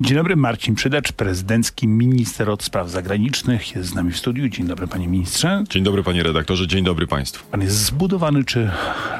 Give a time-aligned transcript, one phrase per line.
[0.00, 4.48] Dzień dobry, Marcin Przydacz, prezydencki minister od spraw zagranicznych jest z nami w studiu.
[4.48, 5.64] Dzień dobry, panie ministrze.
[5.70, 7.50] Dzień dobry, panie redaktorze, dzień dobry państwu.
[7.50, 8.70] Pan jest zbudowany czy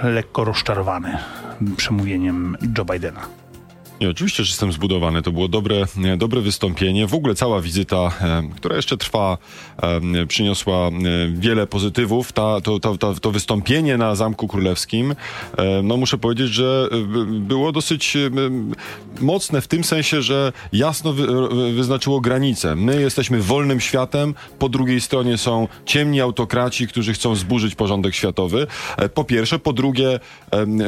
[0.03, 1.19] lekko rozczarowany
[1.77, 3.21] przemówieniem Joe Bidena?
[4.01, 5.23] Nie, oczywiście, że jestem zbudowany.
[5.23, 7.07] To było dobre, e, dobre wystąpienie.
[7.07, 9.39] W ogóle cała wizyta, e, która jeszcze trwa,
[9.83, 10.91] e, przyniosła
[11.33, 12.33] wiele pozytywów.
[12.33, 15.15] Ta, to, to, to, to wystąpienie na Zamku Królewskim,
[15.83, 18.17] no muszę powiedzieć, że by- było dosyć
[19.21, 21.27] mocne w tym sensie, że jasno wy,
[21.75, 22.77] wyznaczyło granice.
[22.77, 28.67] My jesteśmy wolnym światem, po drugiej stronie są ciemni autokraci, którzy chcą zburzyć porządek światowy.
[29.15, 29.59] Po pierwsze.
[29.59, 30.21] Po drugie,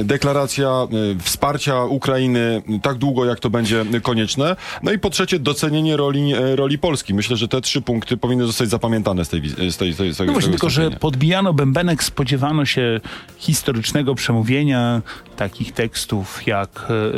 [0.05, 0.86] deklaracja
[1.22, 4.56] wsparcia Ukrainy tak długo, jak to będzie konieczne.
[4.83, 7.15] No i po trzecie, docenienie roli, e, roli Polski.
[7.15, 10.16] Myślę, że te trzy punkty powinny zostać zapamiętane z tej, z tej, z tej z
[10.16, 13.01] tego No właśnie, tylko że podbijano bębenek, spodziewano się
[13.38, 15.02] historycznego przemówienia,
[15.37, 17.12] takich tekstów jak e, e,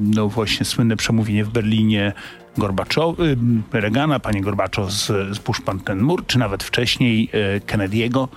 [0.00, 2.12] no właśnie słynne przemówienie w Berlinie
[2.58, 7.30] Gorbaczow, e, Reagana, panie Gorbaczow z Spuszcz pan ten mur, czy nawet wcześniej
[7.66, 8.28] Kennedy'ego.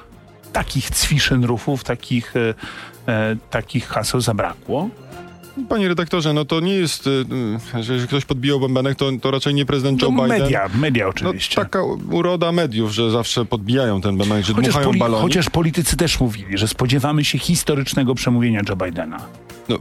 [0.53, 2.53] Takich cwiszynrufów, takich, e,
[3.07, 4.89] e, takich haseł zabrakło.
[5.69, 7.09] Panie redaktorze, no to nie jest, y,
[7.75, 10.41] y, że jeżeli ktoś podbijał bębenek, to, to raczej nie prezydent Joe No, Biden.
[10.41, 11.55] media, media No, oczywiście.
[11.55, 11.79] taka
[12.11, 15.21] uroda mediów, że zawsze podbijają ten bębenek, że Chociaż, dmuchają poli- balonik.
[15.23, 19.19] chociaż politycy też mówili, że spodziewamy się historycznego przemówienia Joe Bidena.
[19.69, 19.77] No,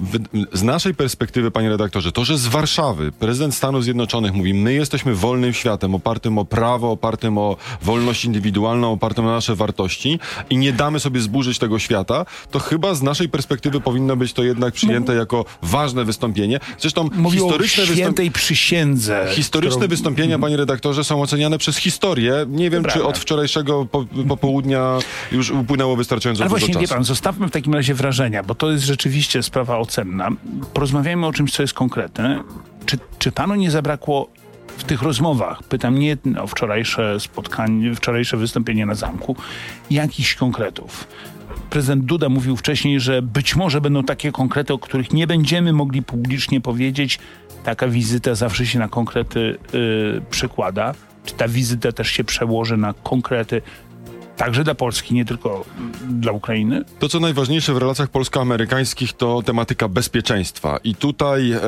[0.53, 5.15] z naszej perspektywy, panie redaktorze, to, że z Warszawy prezydent Stanów Zjednoczonych mówi, my jesteśmy
[5.15, 10.19] wolnym światem, opartym o prawo, opartym o wolność indywidualną, opartym na nasze wartości
[10.51, 14.43] i nie damy sobie zburzyć tego świata, to chyba z naszej perspektywy powinno być to
[14.45, 16.61] jednak przyjęte jako ważne wystąpienie.
[16.79, 19.27] Zresztą Mówił historyczne, wystąp- przysiędze.
[19.31, 22.33] historyczne którą- wystąpienia, panie redaktorze, są oceniane przez historię.
[22.49, 24.99] Nie wiem, czy od wczorajszego po, popołudnia
[25.33, 26.95] już upłynęło wystarczająco Ale dużo właśnie, wie czasu.
[26.95, 30.29] pan, zostawmy w takim razie wrażenia, bo to jest rzeczywiście sprawa ocenna.
[30.75, 32.43] Porozmawiajmy o czymś, co jest konkretne.
[32.87, 34.29] Czy, czy panu nie zabrakło
[34.77, 39.37] w tych rozmowach, pytam nie o wczorajsze spotkanie, wczorajsze wystąpienie na zamku,
[39.91, 41.07] jakichś konkretów?
[41.71, 46.03] Prezydent Duda mówił wcześniej, że być może będą takie konkrety, o których nie będziemy mogli
[46.03, 47.19] publicznie powiedzieć.
[47.65, 50.95] Taka wizyta zawsze się na konkrety y, przykłada.
[51.25, 53.63] Czy ta wizyta też się przełoży na konkrety
[54.37, 55.65] także dla Polski, nie tylko
[56.11, 56.85] dla Ukrainy?
[56.99, 60.79] To, co najważniejsze w relacjach polsko-amerykańskich, to tematyka bezpieczeństwa.
[60.85, 61.61] I tutaj e,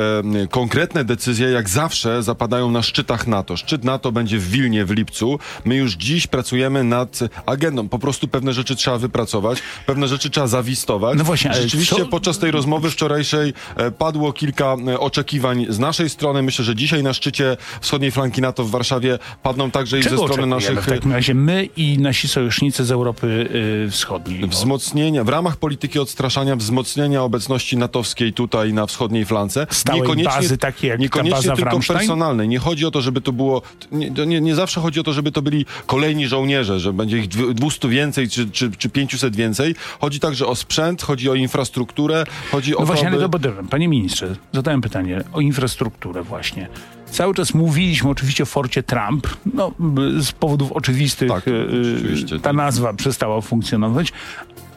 [0.51, 3.57] konkretne decyzje, jak zawsze, zapadają na szczytach NATO.
[3.57, 5.39] Szczyt NATO będzie w Wilnie w lipcu.
[5.65, 7.89] My już dziś pracujemy nad agendą.
[7.89, 11.19] Po prostu pewne rzeczy trzeba wypracować, pewne rzeczy trzeba zawistować.
[11.19, 16.11] No właśnie, Rzeczywiście co- podczas tej rozmowy wczorajszej e, padło kilka e, oczekiwań z naszej
[16.11, 16.43] strony.
[16.43, 20.47] Myślę, że dzisiaj na szczycie wschodniej flanki NATO w Warszawie padną także i ze strony
[20.47, 22.54] naszych w takim razie my i nasi sojusznicy
[22.85, 23.49] z Europy
[23.87, 24.49] y, Wschodniej?
[24.49, 29.67] wzmocnienia, w ramach polityki odstraszania, wzmocnienia obecności natowskiej tutaj na wschodniej flance.
[29.71, 31.99] Stałej bazy takiej jak niekoniecznie tylko Ramstein?
[31.99, 32.49] personalnej.
[32.49, 35.33] Nie chodzi o to, żeby to było, nie, nie, nie zawsze chodzi o to, żeby
[35.33, 39.75] to byli kolejni żołnierze, że będzie ich dwu- 200 więcej czy, czy, czy 500 więcej.
[40.01, 43.39] Chodzi także o sprzęt, chodzi o infrastrukturę, chodzi o No właśnie, ale to.
[43.71, 46.69] Panie ministrze, zadałem pytanie o infrastrukturę właśnie.
[47.11, 49.27] Cały czas mówiliśmy oczywiście o forcie Trump.
[49.55, 49.73] No,
[50.21, 51.67] z powodów oczywistych Tak, y,
[51.97, 52.57] oczywiście, ta tak.
[52.57, 54.13] nazwa przestała funkcjonować,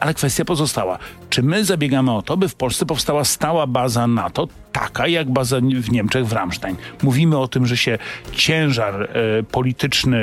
[0.00, 0.98] ale kwestia pozostała.
[1.30, 5.56] Czy my zabiegamy o to, by w Polsce powstała stała baza NATO, taka jak baza
[5.60, 6.76] w Niemczech w Ramstein?
[7.02, 7.98] Mówimy o tym, że się
[8.32, 10.18] ciężar e, polityczny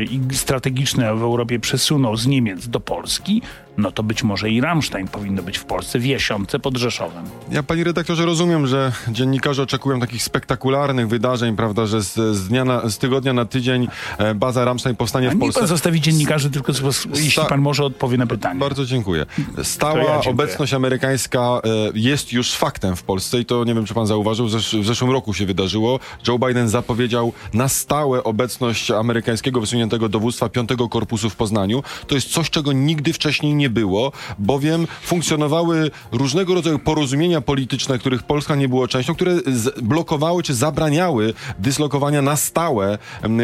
[0.00, 3.42] e, i strategiczny w Europie przesunął z Niemiec do Polski,
[3.78, 7.24] no to być może i Ramstein powinno być w Polsce w Jasiące pod Rzeszowem.
[7.50, 12.64] Ja, panie redaktorze, rozumiem, że dziennikarze oczekują takich spektakularnych wydarzeń, prawda, że z, z, dnia
[12.64, 15.60] na, z tygodnia na tydzień e, baza Ramstein powstanie A w Polsce.
[15.60, 18.60] pan zostawi dziennikarzy, tylko z- jeśli pan może odpowie na pytanie.
[18.60, 19.19] Bardzo dziękuję.
[19.56, 20.30] To Stała ja dziękuję.
[20.30, 21.60] obecność amerykańska e,
[21.94, 24.86] jest już faktem w Polsce i to nie wiem, czy pan zauważył, w, zesz- w
[24.86, 26.00] zeszłym roku się wydarzyło.
[26.28, 31.82] Joe Biden zapowiedział na stałe obecność amerykańskiego wysuniętego dowództwa 5 Korpusu w Poznaniu.
[32.06, 38.22] To jest coś, czego nigdy wcześniej nie było, bowiem funkcjonowały różnego rodzaju porozumienia polityczne, których
[38.22, 39.36] Polska nie była częścią, które
[39.82, 42.98] blokowały czy zabraniały dyslokowania na stałe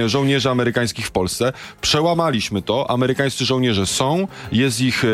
[0.06, 1.52] żołnierzy amerykańskich w Polsce.
[1.80, 2.90] Przełamaliśmy to.
[2.90, 4.28] Amerykańscy żołnierze są.
[4.52, 5.08] Jest ich e,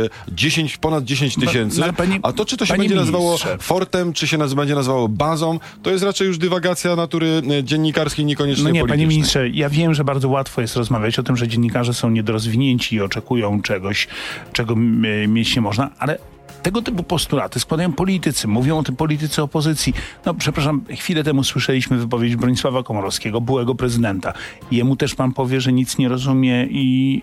[0.53, 1.81] 10, ponad 10 tysięcy.
[1.81, 3.59] no panie- A to, czy to się panie będzie nazywało ministrze.
[3.61, 8.25] fortem, czy się naz- będzie nazywało bazą, to jest raczej już dywagacja natury e, dziennikarskiej,
[8.25, 9.09] niekoniecznie No nie, panie politycznej.
[9.17, 13.01] ministrze, ja wiem, że bardzo łatwo jest rozmawiać o tym, że dziennikarze są niedorozwinięci i
[13.01, 14.09] oczekują czegoś,
[14.53, 15.03] czego m,
[15.33, 16.19] mieć nie można, ale
[16.63, 18.49] tego typu postulaty składają politycy.
[18.49, 19.95] Mówią o tym politycy opozycji.
[20.27, 24.33] No, przepraszam, chwilę temu słyszeliśmy wypowiedź Bronisława Komorowskiego, byłego prezydenta.
[24.71, 27.23] Jemu też pan powie, że nic nie rozumie i,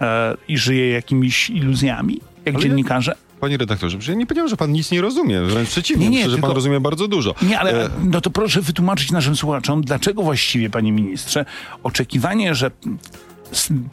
[0.00, 3.14] e, e, i żyje jakimiś iluzjami, jak Ale dziennikarze.
[3.40, 5.40] Panie redaktorze, przecież ja nie powiedziałem, że pan nic nie rozumie.
[5.40, 7.34] Wręcz przeciwnie, Nie, nie, myślę, że tylko- pan rozumie bardzo dużo.
[7.42, 11.44] Nie, ale E, no to proszę wytłumaczyć naszym słuchaczom, dlaczego właściwie, panie ministrze,
[11.82, 12.70] oczekiwanie, że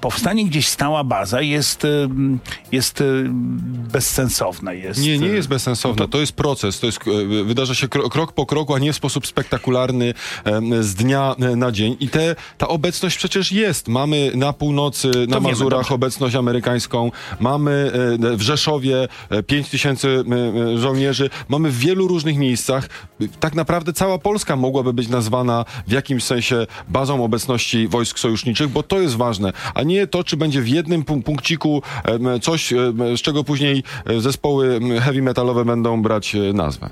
[0.02, 2.10] powstanie gdzieś stała baza jest, y,
[2.72, 3.24] jest y,
[3.92, 4.76] bezsensowne.
[4.76, 6.08] Jest, Nie, nie y, jest bezsensowne.
[6.08, 6.80] To jest proces.
[6.80, 10.14] To jest, e, wydarza się kro, krok po kroku, a nie w sposób spektakularny
[10.82, 11.98] z dnia e, na dzień.
[12.00, 13.88] I te, ta obecność przecież jest.
[13.88, 15.96] Mamy na północy, na wiemy, Mazurach dobrze.
[15.96, 17.12] obecność amerykańską.
[17.40, 17.92] Mamy
[18.34, 19.08] e, w Rzeszowie
[19.48, 20.24] 5 tysięcy
[20.76, 21.30] żołnierzy.
[21.50, 22.90] Mamy w wielu różnych miejscach.
[23.40, 28.84] Tak naprawdę cała Polska mogłaby być nazwana w jakimś sensie bazą obecności wojsk sojuszniczych, bo
[28.84, 31.82] to jest ważne, a nie to, czy będzie w jednym pun- punkciku
[32.42, 32.74] coś,
[33.18, 36.90] z czego później e, zespoły heavy metalowe będą brać e, nazwę.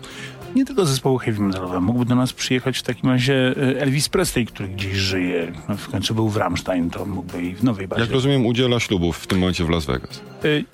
[0.57, 1.81] Nie tylko zespołu heavy metalowe.
[1.81, 5.51] Mógłby do nas przyjechać w takim razie y, Elvis Presley, który gdzieś żyje.
[5.69, 8.01] No, w końcu był w Rammstein, to mógłby i w nowej bazie.
[8.01, 10.21] Jak rozumiem, udziela ślubów w tym momencie w Las Vegas.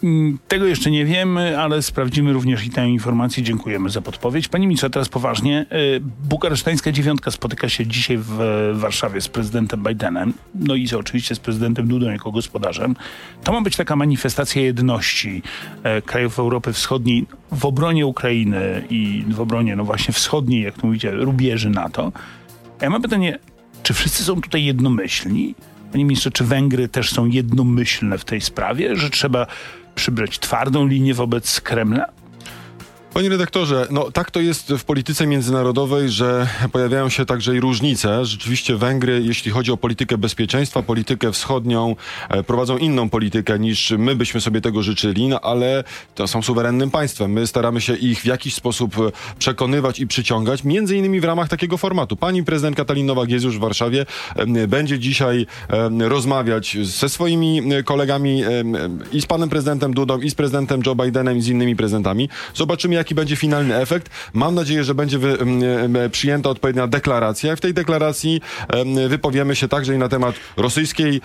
[0.04, 3.44] Mm, Tego jeszcze nie wiemy, ale sprawdzimy również i tę informację.
[3.44, 4.48] Dziękujemy za podpowiedź.
[4.48, 5.66] Pani ministrze, teraz poważnie.
[5.72, 8.38] Y, Bukaresztańska dziewiątka spotyka się dzisiaj w
[8.74, 12.96] Warszawie z prezydentem Bidenem, no i oczywiście z prezydentem Dudą jako gospodarzem.
[13.44, 15.42] To ma być taka manifestacja jedności
[15.84, 20.88] e, krajów Europy Wschodniej w obronie Ukrainy i w obronie, no właśnie wschodniej, jak to
[20.88, 22.12] mówicie, rubieży NATO.
[22.82, 23.40] Ja mam pytanie,
[23.84, 25.56] czy wszyscy są tutaj jednomyślni?
[25.92, 29.48] Panie ministrze, czy Węgry też są jednomyślne w tej sprawie, że trzeba
[29.96, 32.06] przybrać twardą linię wobec Kremla?
[33.14, 38.26] Panie redaktorze, no tak to jest w polityce międzynarodowej, że pojawiają się także i różnice.
[38.26, 41.96] Rzeczywiście Węgry, jeśli chodzi o politykę bezpieczeństwa, politykę wschodnią,
[42.30, 45.84] e, prowadzą inną politykę niż my byśmy sobie tego życzyli, no ale
[46.16, 47.32] to są suwerennym państwem.
[47.32, 51.50] My staramy się ich w jakiś sposób e, przekonywać i przyciągać, między innymi w ramach
[51.50, 52.16] takiego formatu.
[52.16, 54.06] Pani prezydent Katalin Nowak jest już w Warszawie,
[54.68, 55.46] będzie dzisiaj
[56.00, 58.44] rozmawiać ze swoimi e, kolegami
[59.12, 62.30] i z panem prezydentem Dudą, i z prezydentem Joe Bidenem, i z innymi prezydentami.
[62.54, 64.10] Zobaczymy, jaki będzie finalny efekt.
[64.34, 65.38] Mam nadzieję, że będzie wy,
[66.12, 67.56] przyjęta odpowiednia deklaracja.
[67.56, 71.22] W tej deklaracji em, wypowiemy się także i na temat rosyjskiej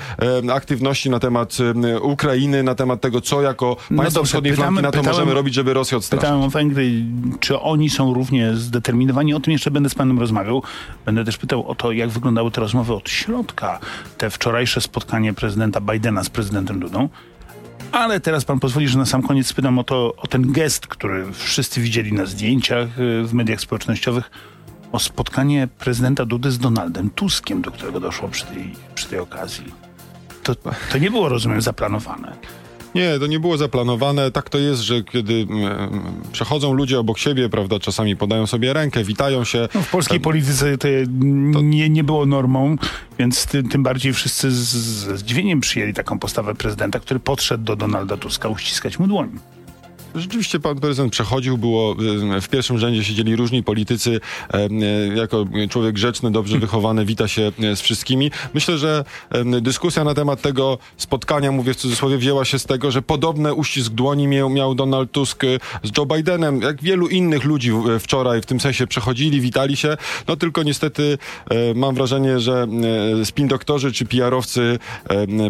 [0.55, 4.57] aktywności, na temat em, Ukrainy, na temat tego, co jako państwo No dobrze, wschodniej pytamy-
[4.67, 6.21] flanki na to pytałem- możemy robić, żeby Rosję odstraszyć.
[6.23, 6.91] Pytałem o Węgry,
[7.41, 9.35] czy oni są równie zdeterminowani.
[9.35, 10.63] O tym jeszcze będę z panem rozmawiał.
[11.07, 13.79] Będę też pytał o to, jak wyglądały te rozmowy od środka.
[14.19, 17.09] Te wczorajsze spotkanie prezydenta Bidena z prezydentem Dudą.
[17.93, 21.33] Ale teraz pan pozwoli, że na sam koniec spytam o, to, o ten gest, który
[21.33, 24.31] wszyscy widzieli na zdjęciach y, w mediach społecznościowych.
[24.93, 29.75] O spotkanie prezydenta Dudy z Donaldem Tuskiem, do którego doszło przy tej, przy tej okazji.
[30.43, 30.55] To,
[30.93, 32.33] to nie było, rozumiem, zaplanowane.
[32.95, 34.31] Nie, to nie było zaplanowane.
[34.31, 36.01] Tak to jest, że kiedy mm,
[36.33, 39.69] przechodzą ludzie obok siebie, prawda, czasami podają sobie rękę, witają się.
[39.75, 40.89] No, w polskiej polityce to
[41.63, 42.77] nie, nie było normą,
[43.19, 47.77] więc ty, tym bardziej wszyscy z, z zdziwieniem przyjęli taką postawę prezydenta, który podszedł do
[47.77, 49.39] Donalda Tuska uściskać mu dłoń.
[50.15, 51.97] Rzeczywiście pan prezydent przechodził, było
[52.37, 54.21] e, w pierwszym rzędzie siedzieli różni politycy.
[54.51, 54.69] e, e,
[55.17, 58.31] Jako człowiek grzeczny, dobrze wychowany, wita się z wszystkimi.
[58.55, 59.05] Myślę, że
[59.63, 63.93] dyskusja na temat tego spotkania, mówię w cudzysłowie, wzięła się z tego, że podobne uścisk
[63.93, 65.43] dłoni miał, miał Donald Tusk
[65.83, 69.97] z Joe Bidenem, jak wielu innych ludzi wczoraj w tym sensie przechodzili, witali się.
[70.29, 71.19] No tylko niestety
[71.75, 72.67] mam wrażenie, że
[73.25, 74.79] spin doktorzy czy PR-owcy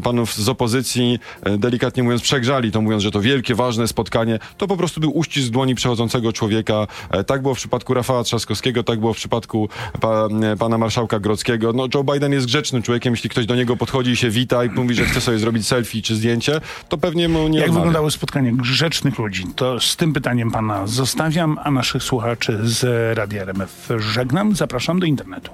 [0.03, 1.19] panów z opozycji,
[1.59, 4.39] delikatnie mówiąc, przegrzali to, mówiąc, że to wielkie, ważne spotkanie.
[4.59, 6.87] To po prostu był uścisk dłoni przechodzącego człowieka.
[7.11, 9.69] E, Tak było w przypadku Rafała Trzaskowskiego, tak było w przypadku
[10.01, 11.73] pa, e, pana marszałka Grodzkiego.
[11.73, 13.13] No, Joe Biden jest grzecznym człowiekiem.
[13.13, 16.03] Jeśli ktoś do niego podchodzi i się wita i mówi, że chce sobie zrobić selfie
[16.03, 17.85] czy zdjęcie, to pewnie mu nie Jak odmawia.
[17.85, 19.45] wyglądały spotkania grzecznych ludzi?
[19.57, 22.85] To z tym pytaniem pana zostawiam, a naszych słuchaczy z
[23.19, 24.57] Radia RMF żegnam.
[24.57, 25.51] Zapraszam do internetu.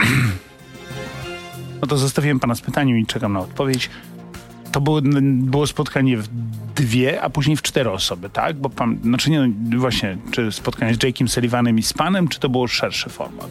[1.80, 3.90] No to zostawiłem pana z pytaniem i czekam na odpowiedź.
[4.76, 6.28] To było, było spotkanie w
[6.74, 8.56] dwie, a później w cztery osoby, tak?
[8.56, 12.40] Bo pan, znaczy nie, no właśnie, czy spotkanie z Jake'em Sullivanem i z panem, czy
[12.40, 13.50] to było szerszy format?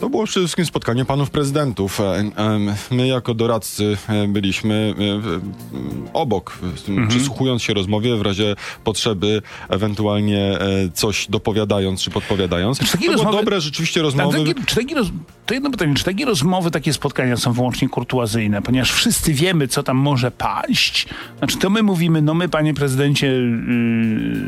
[0.00, 2.00] To było przede wszystkim spotkanie panów prezydentów.
[2.00, 2.04] E,
[2.36, 6.58] em, My jako doradcy e, byliśmy e, obok,
[6.88, 7.08] Mhm.
[7.08, 12.78] przysłuchując się rozmowie w razie potrzeby, ewentualnie e, coś dopowiadając czy podpowiadając.
[12.78, 14.54] Czy To były rozmowy- dobre rzeczywiście Tak, rozmowy.
[14.66, 15.08] czy takie roz,
[15.50, 19.82] to jedno pytanie, czy takie rozmowy, takie spotkania są wyłącznie kurtuazyjne, ponieważ wszyscy wiemy, co
[19.82, 21.06] tam może paść?
[21.38, 23.52] Znaczy to my mówimy, no my, panie prezydencie yy,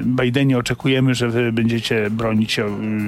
[0.04, 2.64] Bidenie, oczekujemy, że wy będziecie bronić yy,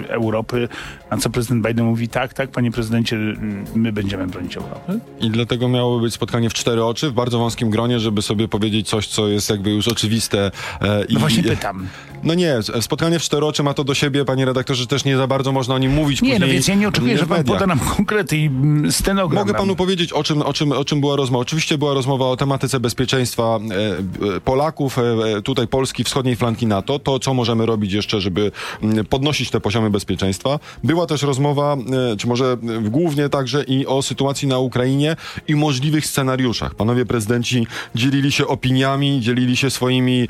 [0.09, 0.69] Europy,
[1.11, 3.37] a co prezydent Biden mówi, tak, tak, panie prezydencie, yy,
[3.75, 5.01] my będziemy bronić Europy?
[5.21, 8.89] I dlatego miało być spotkanie w cztery oczy, w bardzo wąskim gronie, żeby sobie powiedzieć
[8.89, 10.51] coś, co jest jakby już oczywiste.
[10.81, 11.87] e, I, No właśnie pytam.
[12.25, 15.53] No nie, spotkanie w czteroczy ma to do siebie, panie redaktorze, też nie za bardzo
[15.53, 17.79] można o nim mówić Nie, no później więc ja nie oczekuję, że pan poda nam
[17.79, 19.43] konkrety i mm, stenogram.
[19.43, 19.61] Mogę nam.
[19.61, 21.43] panu powiedzieć, o czym, o, czym, o czym była rozmowa.
[21.43, 26.99] Oczywiście była rozmowa o tematyce bezpieczeństwa e, e, Polaków, e, tutaj Polski, wschodniej flanki NATO,
[26.99, 28.53] to co możemy robić jeszcze, żeby
[28.83, 30.59] mm, podnosić te poziomy bezpieczeństwa.
[30.85, 31.77] Była też rozmowa,
[32.19, 35.17] czy może głównie także i o sytuacji na Ukrainie
[35.49, 36.75] i możliwych scenariuszach.
[36.75, 40.29] Panowie prezydenci dzielili się opiniami, dzielili się swoimi,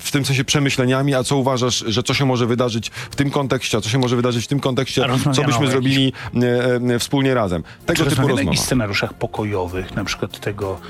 [0.00, 3.78] w tym sensie przemyśleniami, a co uważasz, że co się może wydarzyć w tym kontekście,
[3.78, 5.04] a co się może wydarzyć w tym kontekście,
[5.34, 7.62] co byśmy o zrobili e, e, wspólnie razem.
[7.86, 8.42] Tego Czy typu o rozmowa.
[8.42, 10.80] jakichś scenariuszach pokojowych, na przykład tego,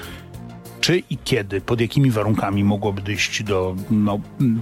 [0.89, 4.21] czy i kiedy, pod jakimi warunkami mogłoby dojść do no,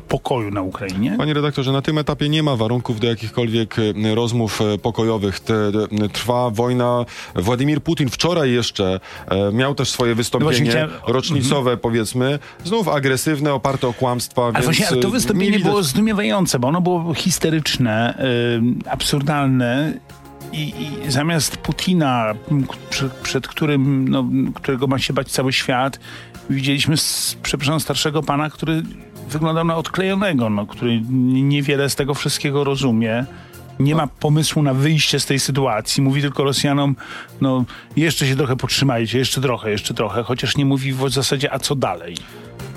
[0.08, 1.14] pokoju na Ukrainie?
[1.18, 5.40] Panie redaktorze, na tym etapie nie ma warunków do jakichkolwiek e, rozmów e, pokojowych.
[5.40, 5.72] Te,
[6.12, 7.04] trwa wojna.
[7.34, 12.38] Władimir Putin wczoraj jeszcze e, miał też swoje wystąpienie No właśnie chciałem- rocznicowe, powiedzmy.
[12.64, 14.42] Znów agresywne, oparte o kłamstwa.
[14.42, 18.18] Ale więc, właśnie ale to e, wystąpienie nie widać- było zdumiewające, bo ono było historyczne,
[18.86, 19.94] y, absurdalne
[20.52, 20.74] i,
[21.06, 22.34] i zamiast Putina,
[22.90, 24.24] przed, przed którym, no,
[24.54, 26.00] którego ma się bać cały świat,
[26.50, 28.82] widzieliśmy, s- przepraszam, starszego pana, który
[29.30, 31.00] wyglądał na odklejonego, no, który
[31.42, 33.24] niewiele z tego wszystkiego rozumie.
[33.80, 36.02] Nie ma pomysłu na wyjście z tej sytuacji.
[36.02, 36.96] Mówi tylko Rosjanom,
[37.40, 37.64] no
[37.96, 41.74] jeszcze się trochę potrzymajcie, jeszcze trochę, jeszcze trochę, chociaż nie mówi w zasadzie, a co
[41.74, 42.16] dalej.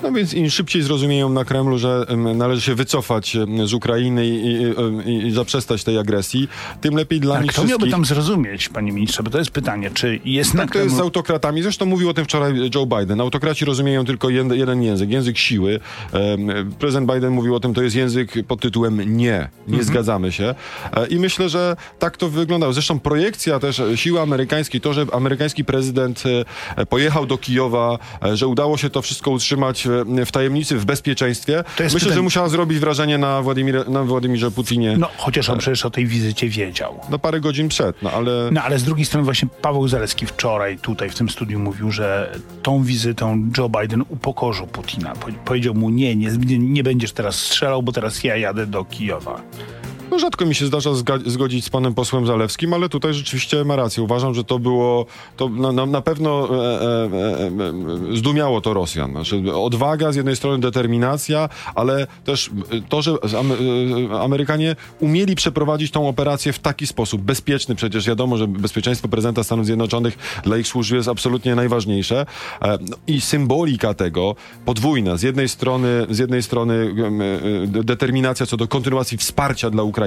[0.02, 4.62] No więc im szybciej zrozumieją na Kremlu, że należy się wycofać z Ukrainy i,
[5.06, 6.48] i, i, zaprzestać tej agresji,
[6.80, 7.92] tym lepiej dla Ale nich kto miałby wszystkich.
[7.92, 9.22] tam zrozumieć, panie ministrze?
[9.22, 11.62] Bo to jest pytanie, czy jest na Tak to jest z autokratami.
[11.62, 13.20] Zresztą mówił o tym wczoraj Joe Biden.
[13.20, 15.80] Autokraci rozumieją tylko jeden, jeden język, język siły.
[16.78, 20.54] Prezydent Biden mówił o tym, to jest język pod tytułem nie, nie zgadzamy się.
[20.96, 22.72] E, I myślę, że tak to wyglądało.
[22.72, 26.22] Zresztą projekcja też e, siły amerykańskiej, to, że amerykański prezydent
[26.76, 27.98] e, pojechał do Kijowa,
[28.34, 29.88] że udało się to wszystko utrzymać
[30.26, 31.64] w tajemnicy, w bezpieczeństwie.
[31.80, 34.96] Myślę, że pytanie- musiała zrobić wrażenie na, Władimirze, na Władimirze Putinie.
[34.98, 37.00] No, chociaż on przecież o tej wizycie wiedział.
[37.10, 38.30] No parę godzin przed, no ale...
[38.52, 42.38] No, ale z drugiej strony właśnie Paweł Zaleski wczoraj tutaj w tym studiu mówił, że
[42.62, 45.12] tą wizytą Joe Biden upokorzył Putina.
[45.14, 46.28] Po- Powiedział mu, nie, nie,
[46.58, 49.40] nie będziesz teraz strzelał, bo teraz ja jadę do Kijowa.
[50.10, 50.90] No rzadko mi się zdarza
[51.26, 54.02] zgodzić z panem posłem Zalewskim, ale tutaj rzeczywiście ma rację.
[54.02, 57.46] Uważam, że to było, to na, na, na pewno e, e,
[58.12, 59.10] e, zdumiało to Rosjan.
[59.10, 62.50] Znaczy, odwaga, z jednej strony determinacja, ale też
[62.88, 67.74] to, że e, Amerykanie umieli przeprowadzić tą operację w taki sposób bezpieczny.
[67.74, 72.26] Przecież wiadomo, że bezpieczeństwo prezydenta Stanów Zjednoczonych dla ich służb jest absolutnie najważniejsze.
[72.62, 75.16] E, no I symbolika tego podwójna.
[75.16, 76.94] Z jednej strony, z jednej strony
[77.62, 79.99] e, de- determinacja co do kontynuacji wsparcia dla Ukrainy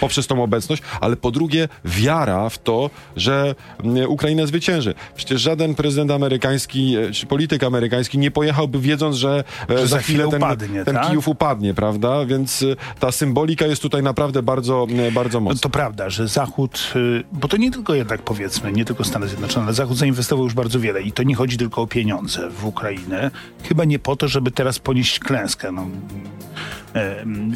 [0.00, 3.54] poprzez tą obecność, ale po drugie wiara w to, że
[3.84, 4.94] mm, Ukraina zwycięży.
[5.16, 9.98] Przecież żaden prezydent amerykański e, czy polityk amerykański nie pojechałby wiedząc, że, e, Że za
[9.98, 11.08] chwilę chwilę ten, upadnie, ten tak?
[11.08, 12.24] Kijów upadnie, prawda?
[12.26, 15.60] Więc e, ta symbolika jest tutaj naprawdę bardzo, bardzo No mocna.
[15.60, 16.92] to prawda, że Zachód,
[17.32, 20.80] bo to nie tylko jednak powiedzmy, nie tylko Stany Zjednoczone, ale Zachód zainwestował już bardzo
[20.80, 23.30] wiele i to nie chodzi tylko o pieniądze w Ukrainę.
[23.62, 25.86] Chyba nie po to, żeby teraz ponieść klęskę no,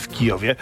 [0.00, 0.56] w Kijowie.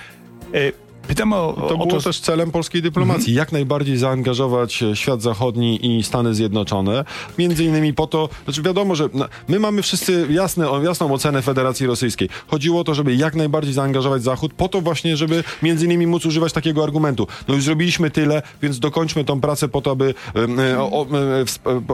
[1.10, 3.34] Pytam o, To o było też celem polskiej dyplomacji.
[3.34, 7.04] Jak najbardziej zaangażować e, świat zachodni i Stany Zjednoczone.
[7.38, 9.08] Między innymi po to, znaczy wiadomo, że
[9.48, 12.28] my mamy wszyscy jasne, o- jasną ocenę Federacji Rosyjskiej.
[12.46, 16.26] Chodziło o to, żeby jak najbardziej zaangażować Zachód, po to właśnie, żeby między innymi móc
[16.26, 17.26] używać takiego argumentu.
[17.48, 20.14] No już zrobiliśmy tyle, więc dokończmy tą pracę po to, aby
[20.58, 21.06] e, o, o,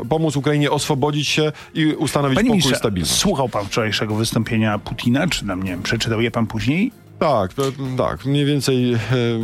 [0.02, 3.12] e, pomóc Ukrainie oswobodzić się i ustanowić Panie pokój i stabilność.
[3.14, 6.92] słuchał pan wczorajszego wystąpienia Putina, czy tam, nie wiem, przeczytał je pan później?
[7.18, 7.62] Tak, to,
[7.96, 8.98] tak, mniej więcej e,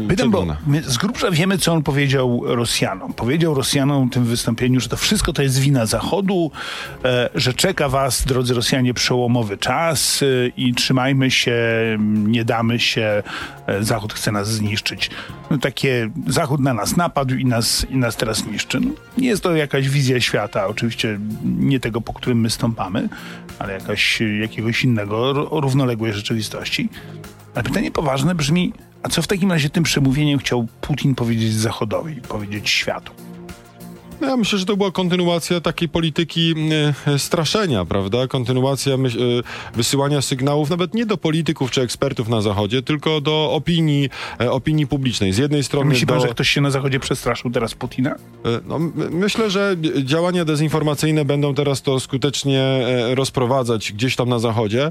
[0.08, 3.12] Pytam, bo my z grubsza wiemy, co on powiedział Rosjanom.
[3.12, 6.50] Powiedział Rosjanom w tym wystąpieniu, że to wszystko to jest wina Zachodu,
[7.04, 11.58] e, że czeka was, drodzy Rosjanie, przełomowy czas e, i trzymajmy się,
[12.08, 13.22] nie damy się,
[13.66, 15.10] e, Zachód chce nas zniszczyć.
[15.50, 18.80] No, takie, Zachód na nas napadł i nas, i nas teraz niszczy.
[18.80, 23.08] No, nie jest to jakaś wizja świata, oczywiście nie tego, po którym my stąpamy,
[23.58, 26.88] ale jakaś, jakiegoś innego, równoległej rzeczywistości.
[27.54, 32.14] Ale pytanie poważne brzmi, a co w takim razie tym przemówieniem chciał Putin powiedzieć Zachodowi,
[32.14, 33.12] powiedzieć światu?
[34.22, 36.54] No Ja myślę, że to była kontynuacja takiej polityki
[37.06, 38.26] e, straszenia, prawda?
[38.26, 38.98] Kontynuacja e,
[39.74, 44.10] wysyłania sygnałów nawet nie do polityków czy ekspertów na Zachodzie, tylko do opinii,
[44.40, 45.32] e, opinii publicznej.
[45.32, 48.14] Z jednej strony Myśli pan, do, że ktoś się na Zachodzie przestraszył teraz Putina?
[48.66, 48.78] No,
[49.10, 54.90] myślę, że działania dezinformacyjne będą teraz to skutecznie rozprowadzać gdzieś tam na zachodzie.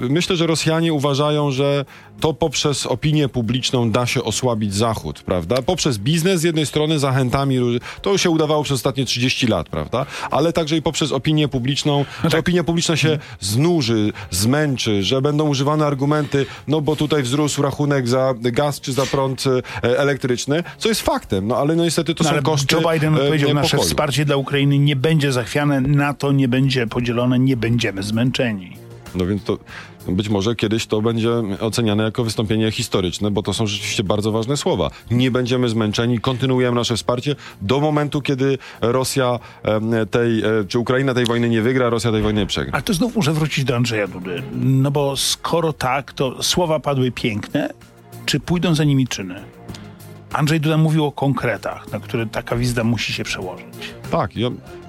[0.00, 1.84] Myślę, że Rosjanie uważają, że
[2.20, 5.62] to poprzez opinię publiczną da się osłabić Zachód, prawda?
[5.62, 7.58] Poprzez biznes z jednej strony, zachętami,
[8.02, 10.06] to się uda udawało przez ostatnie 30 lat, prawda?
[10.30, 12.40] Ale także i poprzez opinię publiczną, no że tak.
[12.40, 18.34] opinia publiczna się znuży, zmęczy, że będą używane argumenty, no bo tutaj wzrósł rachunek za
[18.38, 22.30] gaz czy za prąd e, elektryczny, co jest faktem, no ale no niestety to no,
[22.30, 26.48] są koszty Joe Biden e, powiedział, nasze wsparcie dla Ukrainy nie będzie zachwiane, NATO nie
[26.48, 28.83] będzie podzielone, nie będziemy zmęczeni.
[29.14, 29.58] No więc to
[30.08, 31.30] być może kiedyś to będzie
[31.60, 34.90] oceniane jako wystąpienie historyczne, bo to są rzeczywiście bardzo ważne słowa.
[35.10, 39.38] Nie będziemy zmęczeni, kontynuujemy nasze wsparcie do momentu, kiedy Rosja
[40.10, 42.78] tej, e, czy Ukraina tej wojny nie wygra, Rosja tej wojny nie przegra.
[42.78, 44.42] A to znów muszę wrócić do Andrzeja Dudy.
[44.52, 47.70] No bo skoro tak, to słowa padły piękne,
[48.26, 49.44] czy pójdą za nimi czyny?
[50.32, 53.94] Andrzej Duda mówił o konkretach, na które taka wizyta musi się przełożyć.
[54.18, 54.30] Tak,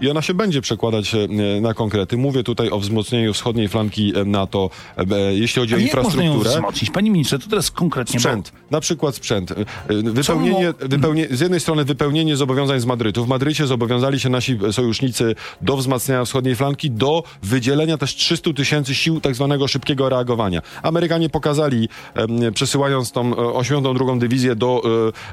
[0.01, 1.27] i ona się będzie przekładać e,
[1.61, 2.17] na konkrety.
[2.17, 6.25] Mówię tutaj o wzmocnieniu wschodniej flanki e, NATO, e, jeśli chodzi A o infrastrukturę.
[6.25, 6.91] Jak można ją wzmocnić?
[6.91, 8.19] Panie ministrze, to teraz konkretnie.
[8.19, 8.57] Sprzęt, bo...
[8.71, 9.53] na przykład sprzęt.
[10.03, 13.25] Wypełnienie, wypełnie, z jednej strony wypełnienie zobowiązań z Madrytu.
[13.25, 18.95] W Madrycie zobowiązali się nasi sojusznicy do wzmacniania wschodniej flanki, do wydzielenia też 300 tysięcy
[18.95, 20.61] sił tak zwanego szybkiego reagowania.
[20.83, 21.89] Amerykanie pokazali,
[22.53, 24.15] przesyłając tą 82.
[24.15, 24.81] dywizję do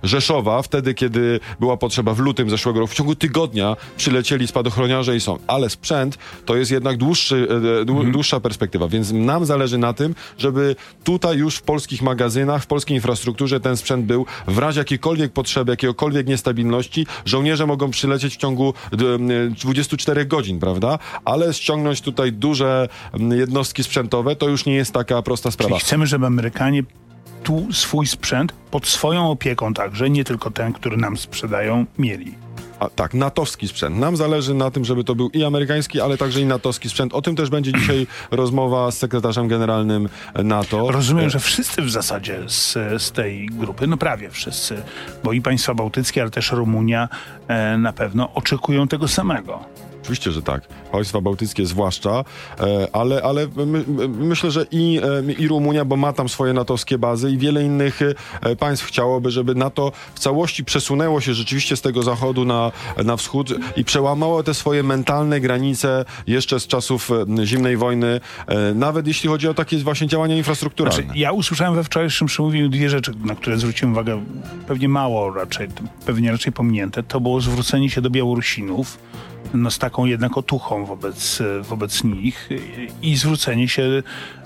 [0.03, 5.21] Rzeszowa, wtedy kiedy była potrzeba w lutym zeszłego roku, w ciągu tygodnia przylecieli spadochroniarze i
[5.21, 5.39] są.
[5.47, 8.13] Ale sprzęt to jest jednak dłuższy, e, mhm.
[8.13, 12.97] dłuższa perspektywa, więc nam zależy na tym, żeby tutaj już w polskich magazynach, w polskiej
[12.97, 17.07] infrastrukturze ten sprzęt był w razie jakiejkolwiek potrzeby, jakiegokolwiek niestabilności.
[17.25, 18.75] Żołnierze mogą przylecieć w ciągu
[19.65, 20.99] 24 godzin, prawda?
[21.25, 22.89] Ale ściągnąć tutaj duże
[23.31, 25.71] jednostki sprzętowe to już nie jest taka prosta sprawa.
[25.71, 26.83] Czyli chcemy, żeby Amerykanie
[27.43, 32.35] tu swój sprzęt pod swoją opieką także, nie tylko ten, który nam sprzedają, mieli.
[32.83, 33.99] A, tak, natowski sprzęt.
[33.99, 37.15] Nam zależy na tym, żeby to był i amerykański, ale także i natowski sprzęt.
[37.15, 40.91] O tym też będzie dzisiaj rozmowa z sekretarzem generalnym NATO.
[40.91, 42.73] Rozumiem, że wszyscy w zasadzie z,
[43.03, 44.83] z tej grupy, no prawie wszyscy,
[45.25, 47.09] bo i państwa bałtyckie, ale też Rumunia
[47.49, 49.65] e, na pewno oczekują tego samego.
[50.03, 50.67] Oczywiście, że tak.
[50.93, 52.25] Państwa bałtyckie zwłaszcza,
[52.61, 56.99] e, ale, ale my, myślę, że i, e, i Rumunia, bo ma tam swoje natowskie
[56.99, 58.01] bazy i wiele innych
[58.41, 62.73] e, państw chciałoby, żeby NATO w całości przesunęło się rzeczywiście z tego zachodu na,
[63.05, 67.11] na wschód i przełamało te swoje mentalne granice jeszcze z czasów
[67.45, 68.21] zimnej wojny,
[68.75, 71.03] nawet jeśli chodzi o takie właśnie działania infrastrukturalne.
[71.03, 74.25] Znaczy, ja usłyszałem we wczorajszym przemówieniu dwie rzeczy, na które zwróciłem uwagę,
[74.67, 75.69] pewnie mało raczej,
[76.07, 77.03] pewnie raczej pominięte.
[77.03, 78.99] To było zwrócenie się do Białorusinów,
[79.55, 82.49] no, z taką jednak otuchą wobec, wobec nich
[83.03, 84.03] i zwrócenie się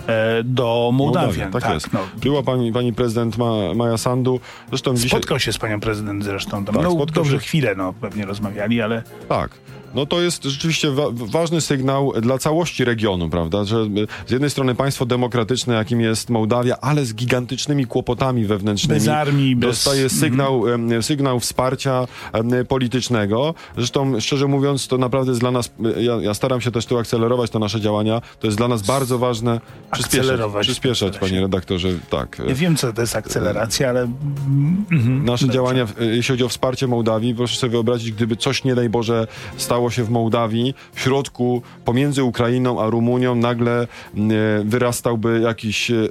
[0.07, 1.53] e, do Mołdawian.
[1.53, 1.93] tak, tak jest.
[1.93, 2.01] No.
[2.17, 4.41] Była pani, pani prezydent Ma, Maja Sandu.
[4.69, 6.65] Zresztą Spotkał się z panią prezydent zresztą.
[6.65, 7.39] Tam, tak, no, dobrze się...
[7.39, 9.03] chwilę no, pewnie rozmawiali, ale...
[9.29, 9.51] Tak
[9.97, 13.65] no to jest rzeczywiście wa ważny sygnał dla całości regionu, prawda?
[13.65, 13.85] Że
[14.27, 19.01] z jednej strony państwo demokratyczne, jakim jest Mołdawia, ale z gigantycznymi kłopotami wewnętrznymi.
[19.01, 20.13] Bez armii, dostaje bez...
[20.13, 21.03] sygnał, mm.
[21.03, 22.07] sygnał wsparcia
[22.69, 23.55] politycznego.
[23.77, 27.51] Zresztą, szczerze mówiąc, to naprawdę jest dla nas, ja, ja, staram się też tu akcelerować
[27.51, 29.61] te nasze działania, to jest dla nas bardzo ważne
[29.93, 32.43] przyspieszać, przyspieszać panie redaktorze, tak.
[32.49, 34.03] Ja wiem, co to jest akceleracja, ale...
[34.93, 35.25] Mhm.
[35.25, 35.55] Nasze Dobrze.
[35.55, 39.86] działania, jeśli chodzi o wsparcie Mołdawii, proszę sobie wyobrazić, gdyby coś, nie daj Boże, stało
[39.87, 43.87] stało się w Mołdawii, w środku pomiędzy Ukrainą a Rumunią nagle e,
[44.65, 46.09] wyrastałby jakiś e, e,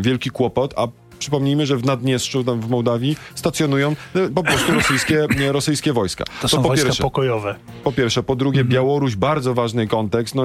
[0.00, 5.92] wielki kłopot, a Przypomnijmy, że w Naddniestrzu, w Mołdawii, stacjonują e, po prostu rosyjskie, rosyjskie
[5.92, 6.24] wojska.
[6.24, 7.54] To, to są po wojska pierwsze, pokojowe.
[7.84, 8.22] Po pierwsze.
[8.22, 8.74] Po drugie, mhm.
[8.74, 10.34] Białoruś, bardzo ważny kontekst.
[10.34, 10.42] No,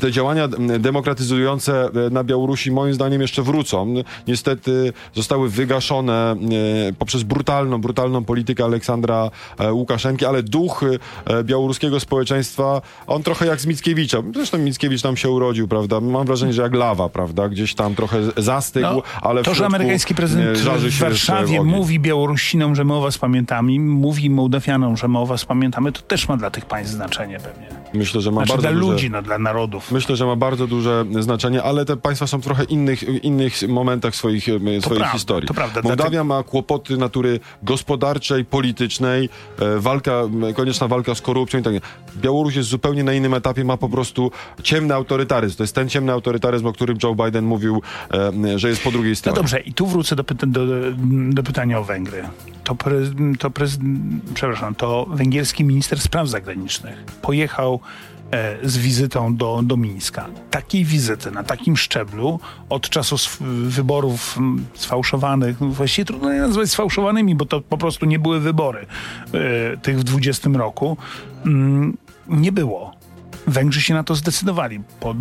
[0.00, 0.48] te działania
[0.78, 3.94] demokratyzujące e, na Białorusi moim zdaniem jeszcze wrócą.
[4.28, 6.36] Niestety zostały wygaszone e,
[6.98, 9.30] poprzez brutalną, brutalną politykę Aleksandra
[9.72, 10.84] Łukaszenki, ale duch
[11.44, 14.22] białoruskiego społeczeństwa, on trochę jak z Mickiewicza.
[14.34, 16.00] Zresztą Mickiewicz tam się urodził, prawda?
[16.00, 17.48] Mam wrażenie, że jak lawa, prawda?
[17.48, 22.84] Gdzieś tam trochę zastygł, no, ale to, że amerykański prezydent w Warszawie mówi Białorusinom, że
[22.84, 26.50] my o was pamiętamy, mówi Mołdawianom, że my o was pamiętamy, to też ma dla
[26.50, 27.66] tych państw znaczenie pewnie.
[27.94, 29.92] Myślę, że ma znaczy bardzo dla duże, ludzi, no, dla narodów.
[29.92, 34.16] Myślę, że ma bardzo duże znaczenie, ale te państwa są w trochę innych, innych momentach
[34.16, 35.48] swoich, e, swojej prawda, historii.
[35.48, 36.24] To prawda, Mołdawia dlatego...
[36.24, 40.22] ma kłopoty natury gospodarczej, politycznej, e, walka,
[40.54, 41.88] konieczna walka z korupcją i tak dalej.
[42.16, 44.30] Białoruś jest zupełnie na innym etapie, ma po prostu
[44.62, 45.56] ciemny autorytaryzm.
[45.56, 47.82] To jest ten ciemny autorytaryzm, o którym Joe Biden mówił,
[48.44, 49.38] e, że jest po drugiej stronie.
[49.41, 50.66] No dobrze, i tu wrócę do, do,
[51.30, 52.22] do pytania o Węgry.
[52.64, 52.96] To, pre,
[53.38, 53.78] to, prez,
[54.34, 57.80] przepraszam, to węgierski minister spraw zagranicznych pojechał
[58.30, 60.26] e, z wizytą do, do Mińska.
[60.50, 63.16] Takiej wizyty na takim szczeblu od czasu
[63.64, 64.38] wyborów
[64.74, 68.86] sfałszowanych, właściwie trudno je nazwać sfałszowanymi, bo to po prostu nie były wybory
[69.32, 70.96] e, tych w 20 roku,
[71.46, 71.96] mm,
[72.28, 73.01] nie było.
[73.46, 74.80] Węgrzy się na to zdecydowali.
[75.00, 75.14] Po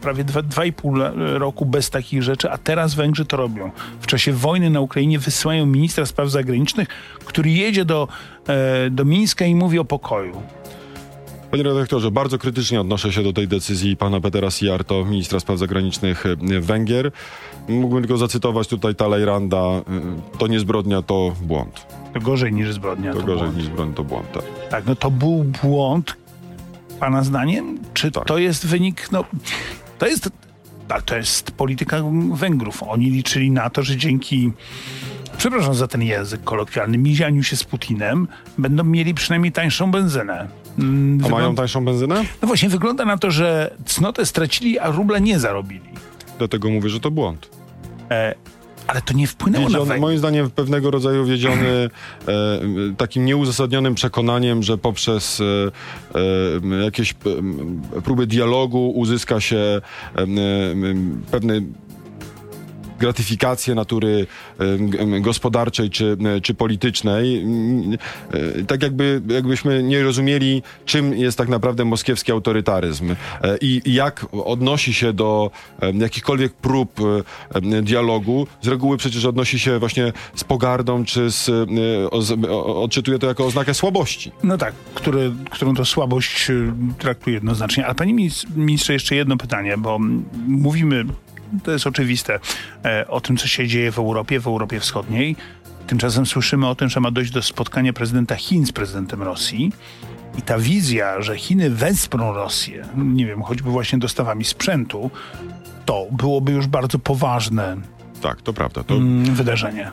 [0.00, 3.70] prawie dwa i pół roku bez takich rzeczy, a teraz Węgrzy to robią.
[4.00, 6.88] W czasie wojny na Ukrainie wysyłają ministra spraw zagranicznych,
[7.24, 8.08] który jedzie do,
[8.48, 10.42] e, do Mińska i mówi o pokoju.
[11.50, 16.26] Panie redaktorze, bardzo krytycznie odnoszę się do tej decyzji pana Petera Sijarto, ministra spraw zagranicznych
[16.26, 17.12] e, Węgier.
[17.68, 19.58] Mógłbym tylko zacytować tutaj Talejranda.
[19.58, 19.82] E,
[20.38, 21.86] to nie zbrodnia, to błąd.
[22.14, 23.12] To gorzej niż zbrodnia.
[23.12, 23.56] To, to gorzej błąd.
[23.56, 24.32] niż zbrodnia, to błąd.
[24.32, 24.42] Tak.
[24.70, 26.16] tak, no to był błąd,
[27.00, 27.78] pana zdaniem?
[27.94, 28.24] Czy tak.
[28.24, 29.24] to jest wynik, no
[29.98, 30.30] to jest,
[31.04, 31.96] to jest polityka
[32.32, 32.82] Węgrów.
[32.82, 34.52] Oni liczyli na to, że dzięki
[35.36, 40.48] przepraszam za ten język kolokwialny, mizianiu się z Putinem, będą mieli przynajmniej tańszą benzynę.
[40.78, 42.24] Mm, a mają tańszą benzynę?
[42.42, 45.90] No właśnie, wygląda na to, że cnotę stracili, a rubla nie zarobili.
[46.38, 47.50] Dlatego mówię, że to błąd.
[48.10, 48.34] E,
[48.90, 50.00] ale to nie wpłynęło wiedziony, na Węgry.
[50.00, 51.88] Moim zdaniem pewnego rodzaju wiedziony e,
[52.96, 55.44] takim nieuzasadnionym przekonaniem, że poprzez e,
[56.74, 57.14] e, jakieś e,
[58.02, 59.80] próby dialogu uzyska się e,
[61.30, 61.62] pewny
[63.00, 64.26] gratyfikację natury
[65.20, 67.46] gospodarczej czy, czy politycznej.
[68.32, 74.26] E, tak jakby, jakbyśmy nie rozumieli, czym jest tak naprawdę moskiewski autorytaryzm e, i jak
[74.32, 75.50] odnosi się do
[75.94, 77.00] jakichkolwiek prób
[77.82, 78.46] dialogu.
[78.62, 82.10] Z reguły przecież odnosi się właśnie z pogardą, czy z, e,
[82.64, 84.32] odczytuje to jako oznakę słabości.
[84.42, 86.48] No tak, który, którą to słabość
[86.98, 87.86] traktuje jednoznacznie.
[87.86, 88.14] Ale panie
[88.56, 89.98] ministrze, jeszcze jedno pytanie, bo
[90.48, 91.04] mówimy
[91.64, 92.40] to jest oczywiste,
[92.84, 95.36] e, o tym, co się dzieje w Europie, w Europie Wschodniej.
[95.86, 99.72] Tymczasem słyszymy o tym, że ma dojść do spotkania prezydenta Chin z prezydentem Rosji.
[100.38, 105.10] I ta wizja, że Chiny wesprą Rosję, nie wiem, choćby właśnie dostawami sprzętu,
[105.84, 107.76] to byłoby już bardzo poważne
[108.20, 108.84] tak, to prawda.
[108.84, 108.94] To...
[108.94, 109.90] Mm, wydarzenie.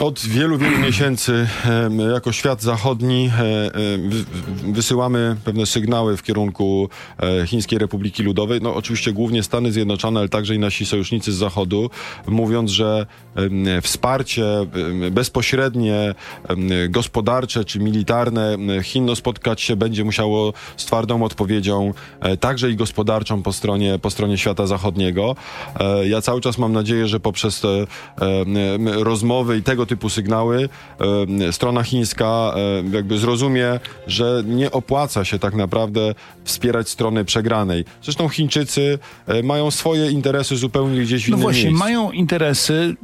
[0.00, 1.48] Od wielu, wielu miesięcy
[2.12, 3.30] jako świat zachodni
[4.72, 8.60] wysyłamy pewne sygnały w kierunku e, Chińskiej Republiki Ludowej.
[8.62, 11.90] No oczywiście głównie Stany Zjednoczone, ale także i nasi sojusznicy z Zachodu,
[12.26, 13.06] mówiąc, że
[13.82, 14.44] wsparcie
[15.10, 16.14] bezpośrednie,
[16.88, 22.76] gospodarcze czy militarne Chin no, spotkać się będzie musiało z twardą odpowiedzią, e, także i
[22.76, 25.36] gospodarczą po stronie, po stronie świata zachodniego.
[25.80, 27.86] E, ja cały czas mam nadzieję, że poprzez te
[28.84, 30.68] rozmowy i tego typu sygnały
[31.50, 32.54] strona chińska
[32.92, 37.84] jakby zrozumie, że nie opłaca się tak naprawdę wspierać strony przegranej.
[38.02, 41.78] Zresztą Chińczycy e, mają swoje interesy zupełnie gdzieś w no innym właśnie, miejscu.
[41.78, 42.96] mają interesy.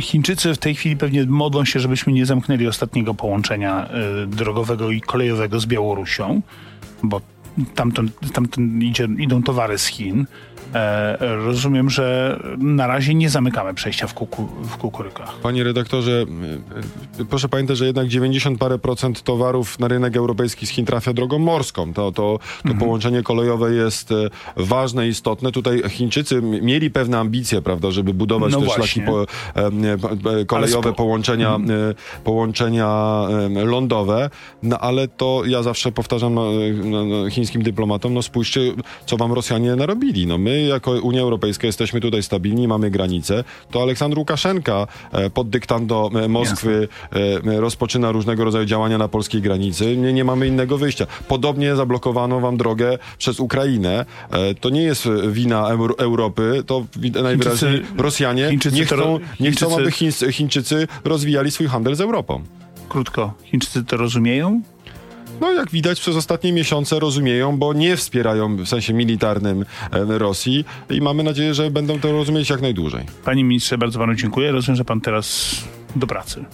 [0.00, 3.88] Chińczycy w tej chwili pewnie modlą się, żebyśmy nie zamknęli ostatniego połączenia
[4.26, 6.42] drogowego i kolejowego z Białorusią,
[7.02, 7.20] bo
[7.74, 10.26] tamten, tamten idzie, idą towary z Chin.
[10.76, 15.34] E, rozumiem, że na razie nie zamykamy przejścia w, kuku, w kukurykach.
[15.36, 16.24] Panie redaktorze,
[17.20, 21.12] e, proszę pamiętać, że jednak 90 parę procent towarów na rynek europejski z Chin trafia
[21.12, 21.92] drogą morską.
[21.92, 22.78] To, to, to mhm.
[22.78, 24.14] połączenie kolejowe jest e,
[24.56, 25.52] ważne i istotne.
[25.52, 29.26] Tutaj Chińczycy mieli pewne ambicje, prawda, żeby budować no te szlaki po,
[30.46, 31.94] kolejowe, połączenia, mhm.
[32.24, 33.20] połączenia
[33.64, 34.30] lądowe,
[34.62, 36.50] no ale to ja zawsze powtarzam no,
[37.04, 38.60] no, chińskim dyplomatom, no spójrzcie,
[39.06, 40.26] co wam Rosjanie narobili.
[40.26, 45.50] No my jako Unia Europejska jesteśmy tutaj stabilni, mamy granice, to Aleksandr Łukaszenka e, pod
[45.50, 47.60] dyktando e, Moskwy Jasne.
[47.60, 49.96] rozpoczyna różnego rodzaju działania na polskiej granicy.
[49.96, 51.06] Nie, nie mamy innego wyjścia.
[51.28, 54.04] Podobnie zablokowano wam drogę przez Ukrainę.
[54.30, 56.86] E, to nie jest wina Europy, to
[57.22, 59.90] najwyraźniej Chińczycy, Rosjanie Chińczycy nie chcą, nie chcą, aby
[60.32, 62.42] Chińczycy rozwijali swój handel z Europą.
[62.88, 64.62] Krótko, Chińczycy to rozumieją?
[65.40, 69.64] No jak widać przez ostatnie miesiące rozumieją, bo nie wspierają w sensie militarnym
[70.08, 73.04] Rosji i mamy nadzieję, że będą to rozumieć jak najdłużej.
[73.24, 74.52] Panie ministrze, bardzo panu dziękuję.
[74.52, 75.56] Rozumiem, że pan teraz
[75.96, 76.44] do pracy.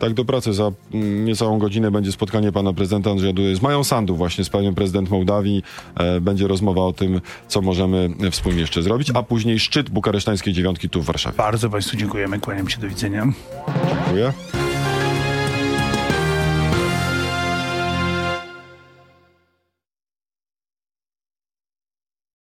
[0.00, 0.52] Tak, do pracy.
[0.52, 4.48] Za mm, niecałą godzinę będzie spotkanie pana prezydenta Andrzeja Dudy z Mają Sandu właśnie, z
[4.48, 5.62] panią prezydent Mołdawii.
[5.94, 10.88] E, będzie rozmowa o tym, co możemy wspólnie jeszcze zrobić, a później szczyt bukaresztańskiej dziewiątki
[10.88, 11.36] tu w Warszawie.
[11.36, 13.26] Bardzo państwu dziękujemy, kłaniam się, do widzenia.
[14.04, 14.32] Dziękuję.